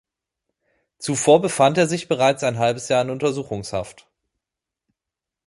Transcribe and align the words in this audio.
Zuvor 0.97 1.43
befand 1.43 1.77
er 1.77 1.85
sich 1.85 2.07
bereits 2.07 2.43
ein 2.43 2.57
halbes 2.57 2.89
Jahr 2.89 3.03
in 3.03 3.11
Untersuchungshaft. 3.11 4.07